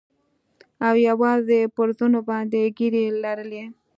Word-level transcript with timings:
او 0.87 0.93
يوازې 1.07 1.57
يې 1.61 1.71
پر 1.75 1.87
زنو 1.97 2.19
باندې 2.29 2.59
ږيرې 2.77 3.05
لرلې. 3.23 3.63